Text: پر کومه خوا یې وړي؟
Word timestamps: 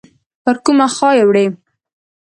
پر 0.43 0.55
کومه 0.65 0.87
خوا 0.95 1.09
یې 1.17 1.23
وړي؟ 1.27 1.45